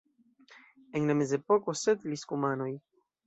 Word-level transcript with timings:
En 0.99 1.05
la 1.09 1.17
mezepoko 1.19 1.77
setlis 1.83 2.25
kumanoj. 2.33 2.71